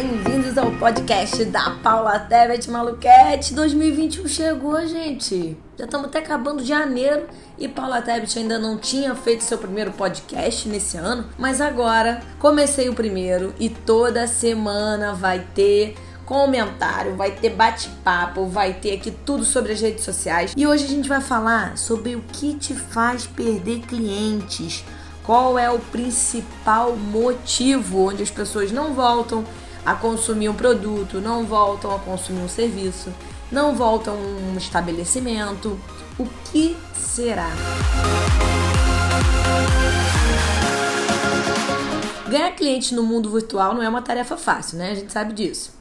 [0.00, 3.52] Bem-vindos ao podcast da Paula Tebet Maluquete.
[3.52, 5.56] 2021 chegou, gente.
[5.76, 7.26] Já estamos até acabando janeiro
[7.58, 12.88] e Paula Tebet ainda não tinha feito seu primeiro podcast nesse ano, mas agora comecei
[12.88, 19.44] o primeiro e toda semana vai ter comentário, vai ter bate-papo, vai ter aqui tudo
[19.44, 20.54] sobre as redes sociais.
[20.56, 24.84] E hoje a gente vai falar sobre o que te faz perder clientes
[25.24, 29.44] qual é o principal motivo onde as pessoas não voltam
[29.88, 33.10] a consumir um produto, não voltam a consumir um serviço,
[33.50, 35.80] não voltam a um estabelecimento?
[36.18, 37.48] O que será?
[42.28, 44.90] Ganhar cliente no mundo virtual não é uma tarefa fácil, né?
[44.90, 45.72] A gente sabe disso.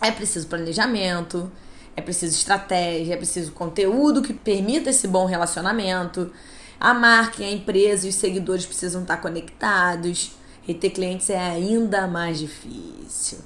[0.00, 1.52] É preciso planejamento,
[1.94, 6.32] é preciso estratégia, é preciso conteúdo que permita esse bom relacionamento,
[6.80, 10.39] a marca, a empresa e os seguidores precisam estar conectados.
[10.62, 13.38] Reter clientes é ainda mais difícil.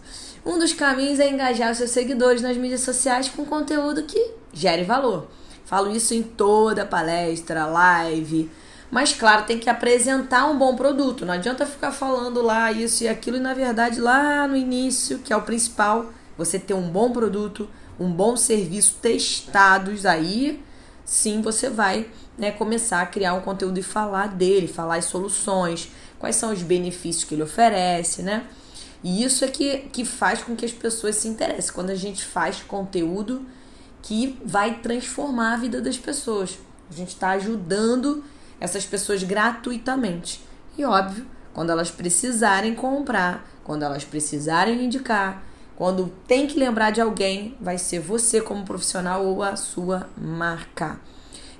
[0.45, 4.85] Um dos caminhos é engajar os seus seguidores nas mídias sociais com conteúdo que gere
[4.85, 5.29] valor.
[5.65, 8.51] Falo isso em toda palestra, live.
[8.91, 11.25] Mas, claro, tem que apresentar um bom produto.
[11.25, 13.39] Não adianta ficar falando lá isso e aquilo.
[13.39, 17.69] E, na verdade, lá no início, que é o principal, você ter um bom produto,
[17.99, 20.63] um bom serviço testados aí,
[21.05, 25.91] sim, você vai né, começar a criar um conteúdo e falar dele, falar as soluções,
[26.19, 28.47] quais são os benefícios que ele oferece, né?
[29.03, 31.73] E isso é que, que faz com que as pessoas se interessem.
[31.73, 33.45] Quando a gente faz conteúdo
[34.05, 36.59] que vai transformar a vida das pessoas.
[36.91, 38.23] A gente está ajudando
[38.61, 40.43] essas pessoas gratuitamente.
[40.77, 45.43] E óbvio, quando elas precisarem comprar, quando elas precisarem indicar,
[45.75, 51.01] quando tem que lembrar de alguém, vai ser você como profissional ou a sua marca.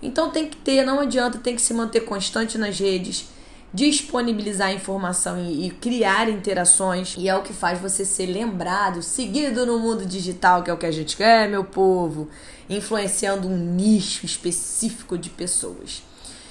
[0.05, 3.27] Então tem que ter, não adianta, tem que se manter constante nas redes,
[3.73, 7.15] disponibilizar informação e, e, criar interações.
[7.17, 10.77] E é o que faz você ser lembrado, seguido no mundo digital, que é o
[10.77, 12.29] que a gente quer, meu povo,
[12.69, 16.03] influenciando um nicho específico de pessoas.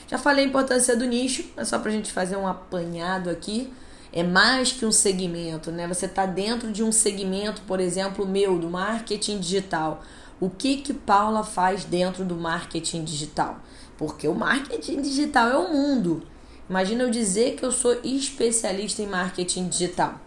[0.07, 3.71] Já falei a importância do nicho, é só pra gente fazer um apanhado aqui.
[4.11, 5.87] É mais que um segmento, né?
[5.87, 10.03] Você tá dentro de um segmento, por exemplo, meu, do marketing digital
[10.39, 13.59] o que que Paula faz dentro do marketing digital?
[13.97, 16.23] Porque o marketing digital é o mundo.
[16.69, 20.19] Imagina eu dizer que eu sou especialista em marketing digital.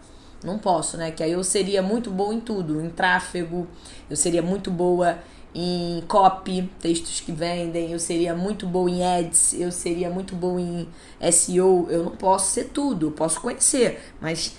[0.43, 1.11] Não posso, né?
[1.11, 3.67] Que aí eu seria muito boa em tudo, em tráfego,
[4.09, 5.17] eu seria muito boa
[5.53, 10.61] em copy, textos que vendem, eu seria muito boa em ads, eu seria muito boa
[10.61, 10.87] em
[11.31, 11.87] SEO.
[11.89, 14.55] Eu não posso ser tudo, eu posso conhecer, mas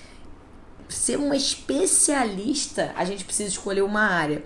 [0.89, 4.43] ser uma especialista, a gente precisa escolher uma área.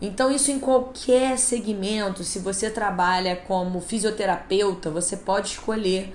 [0.00, 6.14] Então, isso em qualquer segmento, se você trabalha como fisioterapeuta, você pode escolher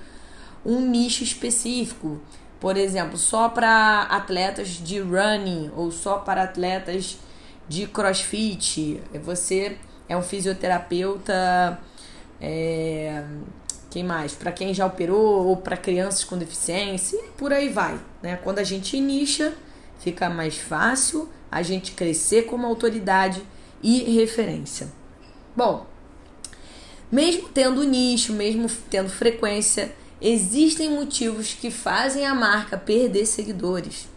[0.64, 2.20] um nicho específico.
[2.60, 7.18] Por exemplo, só para atletas de running ou só para atletas
[7.68, 9.02] de crossfit.
[9.24, 9.76] Você
[10.08, 11.80] é um fisioterapeuta.
[12.40, 13.24] É,
[13.90, 14.32] quem mais?
[14.32, 17.98] Para quem já operou ou para crianças com deficiência, e por aí vai.
[18.22, 18.38] Né?
[18.42, 19.52] Quando a gente nicha,
[19.98, 23.42] fica mais fácil a gente crescer como autoridade
[23.82, 24.88] e referência.
[25.56, 25.86] Bom,
[27.10, 34.08] mesmo tendo nicho, mesmo tendo frequência, existem motivos que fazem a marca perder seguidores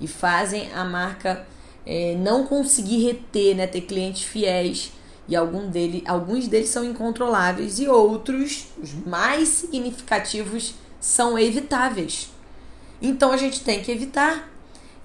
[0.00, 1.46] e fazem a marca
[1.84, 4.92] é, não conseguir reter, né, ter clientes fiéis.
[5.28, 12.30] E algum dele, alguns deles são incontroláveis e outros, os mais significativos, são evitáveis.
[13.00, 14.50] Então a gente tem que evitar.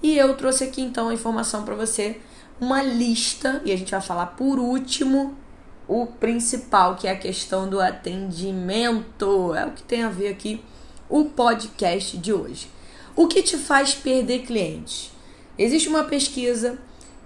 [0.02, 2.18] E eu trouxe aqui então a informação para você
[2.60, 5.36] uma lista e a gente vai falar por último
[5.88, 9.54] o principal, que é a questão do atendimento.
[9.54, 10.64] É o que tem a ver aqui
[11.10, 12.70] o podcast de hoje.
[13.16, 15.12] O que te faz perder clientes?
[15.58, 16.78] Existe uma pesquisa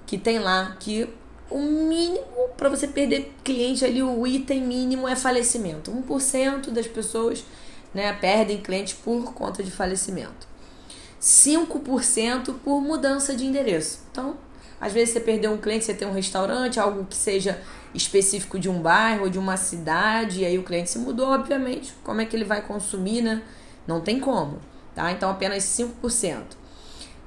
[0.06, 1.08] que tem lá que
[1.50, 5.92] o mínimo para você perder cliente ali, o item mínimo é falecimento.
[5.92, 7.44] 1% das pessoas
[7.94, 10.48] né, perdem clientes por conta de falecimento.
[11.22, 14.02] 5% por mudança de endereço.
[14.12, 14.38] Então,
[14.80, 17.60] às vezes você perdeu um cliente, você tem um restaurante, algo que seja
[17.94, 21.94] específico de um bairro ou de uma cidade, e aí o cliente se mudou, obviamente.
[22.04, 23.42] Como é que ele vai consumir, né?
[23.86, 24.60] Não tem como,
[24.96, 25.12] tá?
[25.12, 26.44] Então apenas 5%.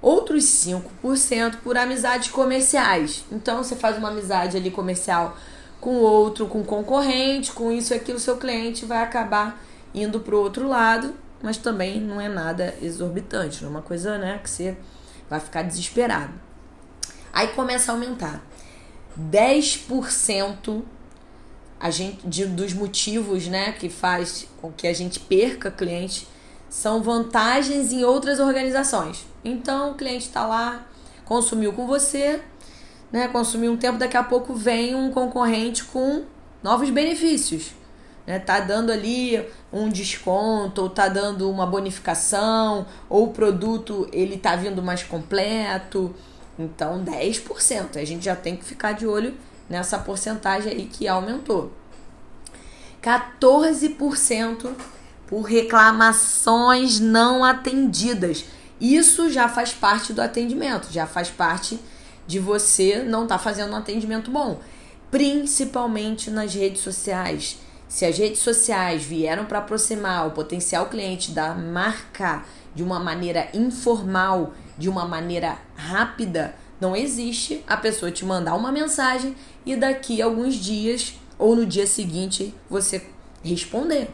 [0.00, 3.25] Outros 5% por amizades comerciais.
[3.31, 5.37] Então você faz uma amizade ali comercial
[5.81, 9.60] com outro, com concorrente, com isso e aquilo, seu cliente vai acabar
[9.93, 11.12] indo para o outro lado,
[11.43, 14.76] mas também não é nada exorbitante, não é uma coisa né, que você
[15.28, 16.32] vai ficar desesperado.
[17.32, 18.43] Aí começa a aumentar.
[19.19, 20.82] 10%
[21.79, 26.29] a gente, de, dos motivos né, que faz com que a gente perca cliente
[26.69, 29.26] são vantagens em outras organizações.
[29.44, 30.87] Então o cliente está lá
[31.25, 32.43] consumiu com você,
[33.11, 33.29] né?
[33.29, 36.25] Consumiu um tempo, daqui a pouco vem um concorrente com
[36.62, 37.73] novos benefícios.
[38.26, 38.38] Né?
[38.38, 39.43] Tá dando ali
[39.73, 46.14] um desconto, ou tá dando uma bonificação, ou o produto ele tá vindo mais completo.
[46.62, 47.97] Então, 10%.
[47.97, 49.35] A gente já tem que ficar de olho
[49.69, 51.73] nessa porcentagem aí que aumentou.
[53.03, 54.70] 14%
[55.26, 58.44] por reclamações não atendidas.
[58.81, 61.79] Isso já faz parte do atendimento, já faz parte
[62.26, 64.61] de você não estar tá fazendo um atendimento bom,
[65.11, 67.59] principalmente nas redes sociais.
[67.88, 72.44] Se as redes sociais vieram para aproximar o potencial cliente da marca
[72.75, 78.72] de uma maneira informal, de uma maneira rápida, não existe a pessoa te mandar uma
[78.72, 83.04] mensagem e daqui a alguns dias ou no dia seguinte você
[83.44, 84.08] responder.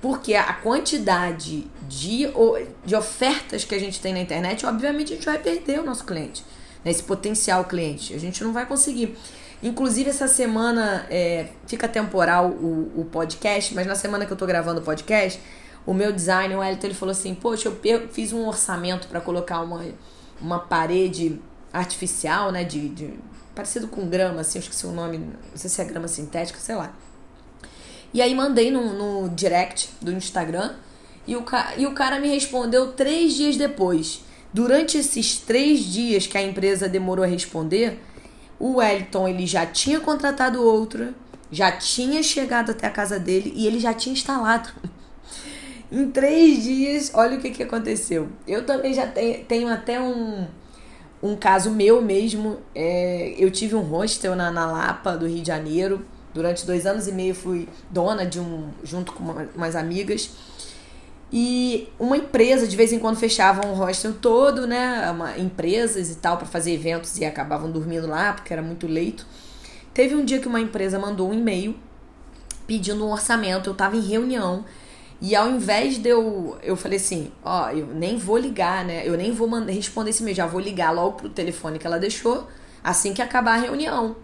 [0.00, 2.28] Porque a quantidade de,
[2.84, 6.04] de ofertas que a gente tem na internet, obviamente a gente vai perder o nosso
[6.04, 6.44] cliente,
[6.84, 6.90] né?
[6.90, 8.14] esse potencial cliente.
[8.14, 9.16] A gente não vai conseguir.
[9.60, 14.46] Inclusive, essa semana é, fica temporal o, o podcast, mas na semana que eu tô
[14.46, 15.40] gravando o podcast,
[15.88, 19.62] o meu designer, o Elton, ele falou assim: Poxa, eu fiz um orçamento para colocar
[19.62, 19.82] uma,
[20.38, 21.40] uma parede
[21.72, 22.62] artificial, né?
[22.62, 23.14] De, de,
[23.54, 26.74] parecido com grama, assim, eu esqueci o nome, não sei se é grama sintética, sei
[26.74, 26.92] lá.
[28.12, 30.74] E aí mandei no, no direct do Instagram
[31.26, 31.44] e o,
[31.78, 34.22] e o cara me respondeu três dias depois.
[34.52, 37.98] Durante esses três dias que a empresa demorou a responder,
[38.60, 41.14] o Wellington ele já tinha contratado outra,
[41.50, 44.68] já tinha chegado até a casa dele e ele já tinha instalado.
[45.90, 48.28] Em três dias, olha o que, que aconteceu.
[48.46, 50.46] Eu também já tenho, tenho até um,
[51.22, 52.58] um caso meu mesmo.
[52.74, 56.04] É, eu tive um hostel na, na Lapa, do Rio de Janeiro.
[56.34, 60.30] Durante dois anos e meio fui dona de um, junto com uma, umas amigas.
[61.32, 65.10] E uma empresa de vez em quando fechava um hostel todo, né?
[65.10, 69.26] Uma, empresas e tal, para fazer eventos e acabavam dormindo lá porque era muito leito.
[69.94, 71.74] Teve um dia que uma empresa mandou um e-mail
[72.66, 73.70] pedindo um orçamento.
[73.70, 74.64] Eu tava em reunião
[75.20, 76.56] e ao invés de eu.
[76.62, 79.06] Eu falei assim: Ó, eu nem vou ligar, né?
[79.06, 81.98] Eu nem vou mandar, responder esse e-mail, já vou ligar logo pro telefone que ela
[81.98, 82.46] deixou
[82.82, 84.16] assim que acabar a reunião.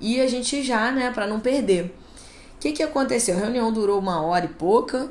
[0.00, 1.94] E a gente já, né, para não perder.
[2.54, 3.36] O que, que aconteceu?
[3.36, 5.10] A reunião durou uma hora e pouca.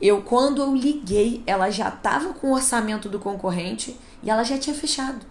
[0.00, 4.58] Eu, quando eu liguei, ela já estava com o orçamento do concorrente e ela já
[4.58, 5.24] tinha fechado.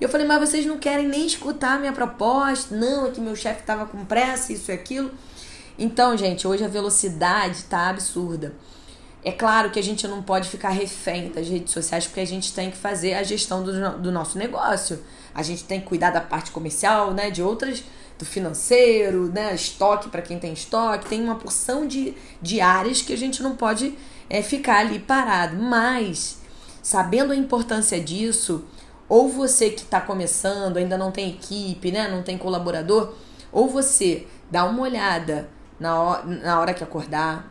[0.00, 2.74] Eu falei, mas vocês não querem nem escutar minha proposta?
[2.74, 5.10] Não, é que meu chefe estava com pressa, isso e aquilo.
[5.78, 8.54] Então, gente, hoje a velocidade está absurda.
[9.22, 12.54] É claro que a gente não pode ficar refém das redes sociais porque a gente
[12.54, 15.02] tem que fazer a gestão do, do nosso negócio.
[15.34, 17.84] A gente tem que cuidar da parte comercial, né, de outras
[18.18, 19.54] do financeiro, né?
[19.54, 23.56] Estoque para quem tem estoque, tem uma porção de, de áreas que a gente não
[23.56, 23.94] pode
[24.28, 25.56] é, ficar ali parado.
[25.56, 26.38] Mas,
[26.82, 28.64] sabendo a importância disso,
[29.08, 32.08] ou você que está começando, ainda não tem equipe, né?
[32.08, 33.14] Não tem colaborador,
[33.50, 35.48] ou você dá uma olhada
[35.80, 37.50] na hora, na hora que acordar,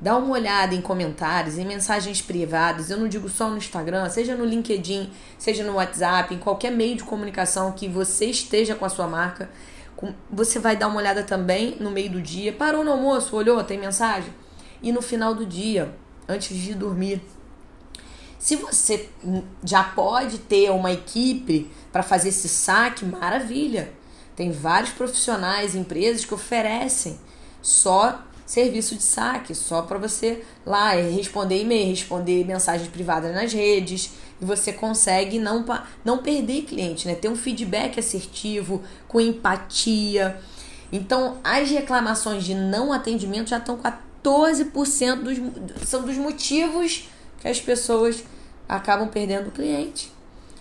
[0.00, 2.90] dá uma olhada em comentários, em mensagens privadas.
[2.90, 6.96] Eu não digo só no Instagram, seja no LinkedIn, seja no WhatsApp, em qualquer meio
[6.96, 9.50] de comunicação que você esteja com a sua marca.
[10.30, 12.52] Você vai dar uma olhada também no meio do dia.
[12.52, 14.32] Parou no almoço, olhou, tem mensagem?
[14.82, 15.94] E no final do dia,
[16.28, 17.22] antes de dormir.
[18.38, 19.08] Se você
[19.64, 23.92] já pode ter uma equipe para fazer esse saque, maravilha.
[24.34, 27.18] Tem vários profissionais, empresas que oferecem
[27.66, 34.12] só serviço de saque, só para você lá responder e-mail, responder mensagens privadas nas redes,
[34.40, 35.64] e você consegue não,
[36.04, 37.16] não perder cliente, né?
[37.16, 40.40] Ter um feedback assertivo, com empatia.
[40.92, 43.80] Então, as reclamações de não atendimento já estão
[44.22, 47.08] 14% dos, são dos motivos
[47.40, 48.22] que as pessoas
[48.68, 50.12] acabam perdendo o cliente.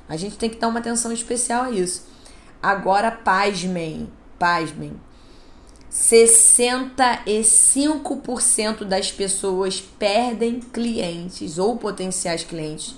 [0.10, 2.08] A gente tem que dar uma atenção especial a isso.
[2.64, 4.10] Agora, pasmem,
[4.40, 5.00] pasmem.
[5.96, 12.96] 65% das pessoas perdem clientes ou potenciais clientes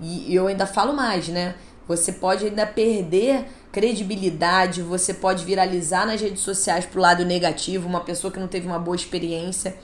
[0.00, 1.54] e eu ainda falo mais, né?
[1.86, 8.00] Você pode ainda perder credibilidade, você pode viralizar nas redes sociais pro lado negativo, uma
[8.00, 9.76] pessoa que não teve uma boa experiência,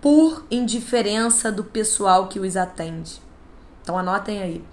[0.00, 3.20] por indiferença do pessoal que os atende.
[3.82, 4.64] Então anotem aí.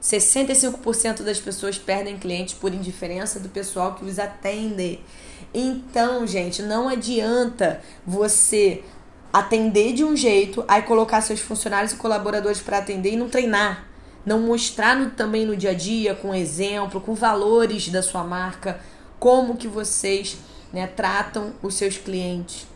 [0.00, 5.00] 65% das pessoas perdem clientes por indiferença do pessoal que os atende.
[5.58, 8.84] Então, gente, não adianta você
[9.32, 13.86] atender de um jeito, aí colocar seus funcionários e colaboradores para atender e não treinar
[14.26, 18.80] não mostrar no, também no dia a dia com exemplo, com valores da sua marca,
[19.20, 20.36] como que vocês
[20.72, 22.66] né, tratam os seus clientes.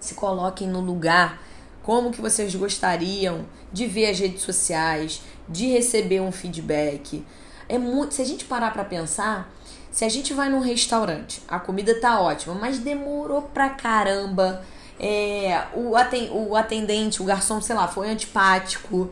[0.00, 1.42] Se coloquem no lugar,
[1.82, 7.22] como que vocês gostariam de ver as redes sociais, de receber um feedback.
[7.68, 9.52] É muito, se a gente parar para pensar,
[9.94, 14.60] se a gente vai num restaurante, a comida tá ótima, mas demorou pra caramba.
[14.98, 19.08] É, o atendente, o garçom, sei lá, foi antipático.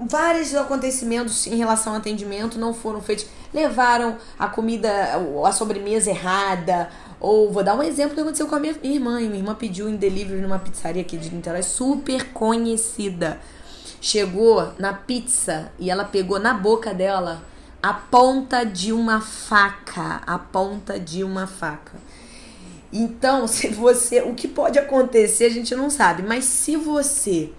[0.00, 3.26] Vários acontecimentos em relação ao atendimento não foram feitos.
[3.54, 4.90] Levaram a comida,
[5.46, 9.20] a sobremesa errada, ou vou dar um exemplo que aconteceu com a minha irmã.
[9.20, 13.38] Minha irmã pediu em delivery numa pizzaria aqui de Niterói, super conhecida.
[14.00, 17.46] Chegou na pizza e ela pegou na boca dela
[17.82, 20.20] a ponta de uma faca.
[20.26, 21.96] A ponta de uma faca.
[22.92, 24.22] Então, se você.
[24.22, 27.52] O que pode acontecer a gente não sabe, mas se você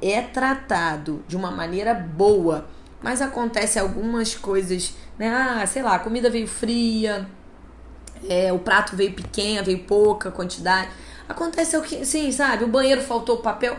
[0.00, 2.68] é tratado de uma maneira boa,
[3.02, 5.28] mas acontece algumas coisas, né?
[5.28, 7.28] Ah, sei lá, a comida veio fria,
[8.28, 10.88] é, o prato veio pequeno, veio pouca quantidade.
[11.28, 12.64] Acontece o que, sim, sabe?
[12.64, 13.76] O banheiro faltou papel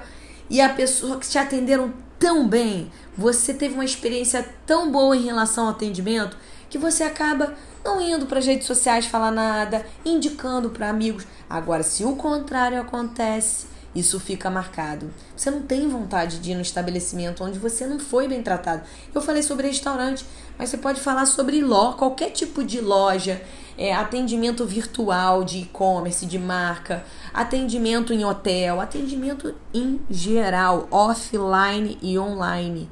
[0.50, 5.24] e a pessoa que te atenderam tão bem, você teve uma experiência tão boa em
[5.24, 6.38] relação ao atendimento
[6.70, 11.26] que você acaba não indo para as redes sociais falar nada, indicando para amigos.
[11.50, 15.12] Agora, se o contrário acontece, isso fica marcado.
[15.36, 18.84] Você não tem vontade de ir no estabelecimento onde você não foi bem tratado.
[19.14, 20.26] Eu falei sobre restaurante,
[20.58, 23.42] mas você pode falar sobre loja, qualquer tipo de loja,
[23.78, 27.04] é, atendimento virtual de e-commerce, de marca,
[27.34, 32.90] atendimento em hotel, atendimento em geral, offline e online.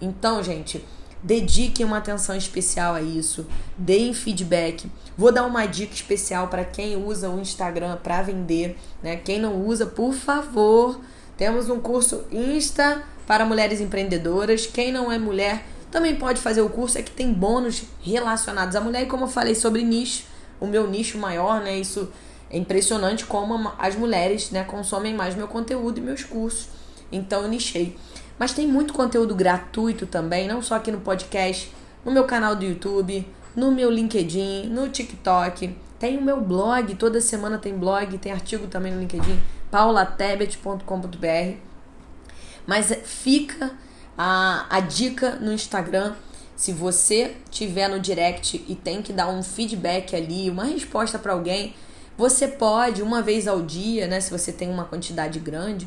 [0.00, 0.84] Então, gente,
[1.22, 3.46] dediquem uma atenção especial a isso,
[3.76, 4.90] deem feedback.
[5.16, 9.16] Vou dar uma dica especial para quem usa o Instagram para vender, né?
[9.16, 11.00] Quem não usa, por favor,
[11.36, 14.66] temos um curso Insta para mulheres empreendedoras.
[14.66, 18.80] Quem não é mulher também pode fazer o curso, é que tem bônus relacionados à
[18.80, 19.02] mulher.
[19.02, 20.24] E como eu falei sobre nicho,
[20.60, 21.78] o meu nicho maior, né?
[21.78, 22.08] Isso
[22.50, 26.68] é impressionante como as mulheres né, consomem mais meu conteúdo e meus cursos.
[27.10, 27.96] Então eu nichei.
[28.40, 31.70] Mas tem muito conteúdo gratuito também, não só aqui no podcast,
[32.02, 35.76] no meu canal do YouTube, no meu LinkedIn, no TikTok.
[35.98, 39.38] Tem o meu blog, toda semana tem blog, tem artigo também no LinkedIn,
[39.70, 41.58] paulatebet.com.br.
[42.66, 43.72] Mas fica
[44.16, 46.14] a, a dica no Instagram.
[46.56, 51.34] Se você tiver no direct e tem que dar um feedback ali, uma resposta para
[51.34, 51.74] alguém,
[52.16, 54.18] você pode, uma vez ao dia, né?
[54.18, 55.86] Se você tem uma quantidade grande,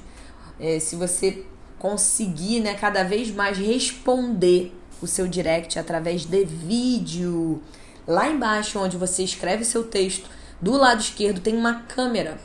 [0.60, 1.48] é, se você
[1.84, 7.62] conseguir, né, cada vez mais responder o seu direct através de vídeo.
[8.08, 10.30] Lá embaixo, onde você escreve seu texto,
[10.62, 12.40] do lado esquerdo tem uma câmera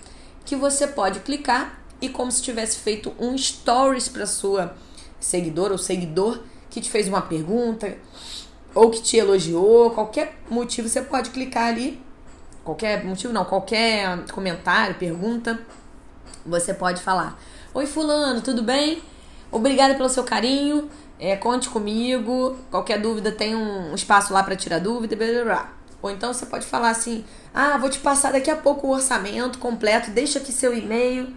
[0.45, 4.75] que você pode clicar e como se tivesse feito um stories para sua
[5.21, 7.97] seguidora ou seguidor que te fez uma pergunta
[8.75, 12.03] ou que te elogiou, qualquer motivo você pode clicar ali.
[12.65, 15.61] Qualquer motivo não, qualquer comentário, pergunta,
[16.45, 17.41] você pode falar:
[17.73, 19.01] "Oi fulano, tudo bem?
[19.51, 20.91] Obrigada pelo seu carinho.
[21.19, 22.57] É, conte comigo.
[22.71, 25.73] Qualquer dúvida tem um espaço lá para tirar dúvida, blá, blá, blá.
[26.01, 29.59] Ou então você pode falar assim: "Ah, vou te passar daqui a pouco o orçamento
[29.59, 31.35] completo, deixa aqui seu e-mail"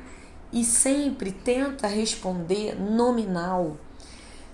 [0.52, 3.78] e sempre tenta responder nominal.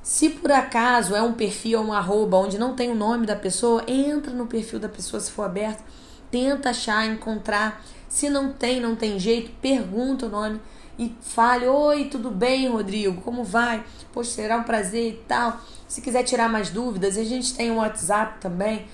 [0.03, 3.83] Se por acaso é um perfil, um arroba, onde não tem o nome da pessoa,
[3.87, 5.83] entra no perfil da pessoa se for aberto,
[6.31, 7.83] tenta achar, encontrar.
[8.07, 10.61] Se não tem, não tem jeito, pergunta o nome
[10.97, 13.21] e fale: Oi, tudo bem, Rodrigo?
[13.21, 13.83] Como vai?
[14.11, 15.59] Poxa, será um prazer e tal.
[15.87, 18.85] Se quiser tirar mais dúvidas, a gente tem um WhatsApp também.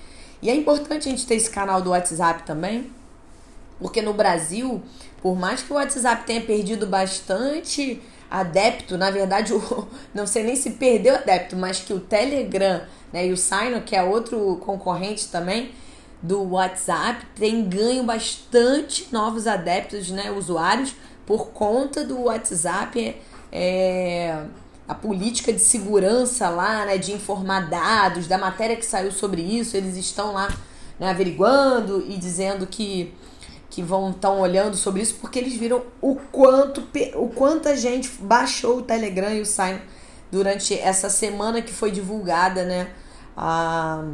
[0.42, 2.90] E é importante a gente ter esse canal do WhatsApp também,
[3.80, 4.82] porque no Brasil,
[5.22, 10.54] por mais que o WhatsApp tenha perdido bastante adepto, na verdade, o, não sei nem
[10.54, 12.82] se perdeu adepto, mas que o Telegram
[13.12, 15.72] né, e o Sino, que é outro concorrente também
[16.20, 20.94] do WhatsApp, tem ganho bastante novos adeptos, né, usuários,
[21.26, 23.16] por conta do WhatsApp.
[23.52, 24.44] É,
[24.86, 29.76] a política de segurança lá, né, de informar dados, da matéria que saiu sobre isso,
[29.76, 30.48] eles estão lá
[30.98, 33.12] né, averiguando e dizendo que
[33.70, 38.08] que vão estão olhando sobre isso porque eles viram o quanto o quanto a gente
[38.20, 39.80] baixou o Telegram e o Sign
[40.30, 42.90] durante essa semana que foi divulgada, né,
[43.36, 44.04] a,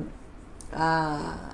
[0.73, 1.51] a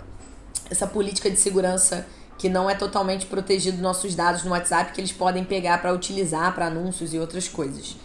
[0.71, 2.07] essa política de segurança
[2.47, 6.55] que não é totalmente protegido nossos dados no WhatsApp que eles podem pegar para utilizar
[6.55, 7.97] para anúncios e outras coisas.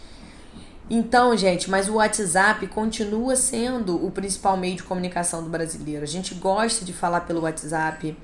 [0.90, 6.02] Então, gente, mas o WhatsApp continua sendo o principal meio de comunicação do brasileiro.
[6.02, 8.16] A gente gosta de falar pelo WhatsApp.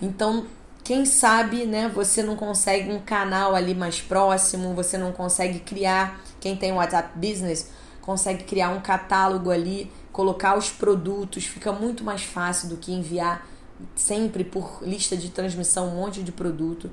[0.00, 0.46] Então,
[0.84, 6.20] quem sabe, né, você não consegue um canal ali mais próximo, você não consegue criar,
[6.38, 7.68] quem tem WhatsApp Business,
[8.00, 13.44] consegue criar um catálogo ali, colocar os produtos, fica muito mais fácil do que enviar
[13.94, 16.90] sempre por lista de transmissão um monte de produto.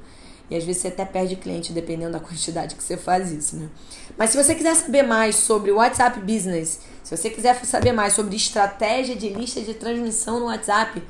[0.50, 3.70] E às vezes você até perde cliente dependendo da quantidade que você faz isso, né?
[4.18, 8.14] Mas se você quiser saber mais sobre o WhatsApp Business, se você quiser saber mais
[8.14, 11.02] sobre estratégia de lista de transmissão no WhatsApp,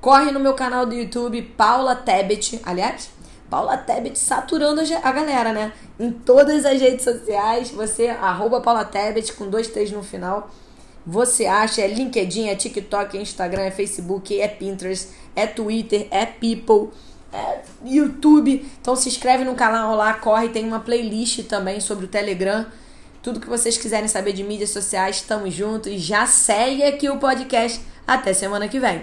[0.00, 2.60] corre no meu canal do YouTube, Paula Tebet.
[2.64, 3.10] Aliás,
[3.48, 5.72] Paula Tebet saturando a galera, né?
[5.98, 10.50] Em todas as redes sociais, você, arroba Paula Tebet, com dois, três no final.
[11.06, 16.26] Você acha, é LinkedIn, é TikTok, é Instagram, é Facebook, é Pinterest, é Twitter, é
[16.26, 16.90] People,
[17.32, 18.66] é YouTube.
[18.80, 22.66] Então se inscreve no canal lá, corre, tem uma playlist também sobre o Telegram.
[23.22, 25.92] Tudo que vocês quiserem saber de mídias sociais, estamos juntos.
[25.92, 27.80] E já segue aqui o podcast.
[28.06, 29.02] Até semana que vem.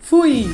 [0.00, 0.46] Fui!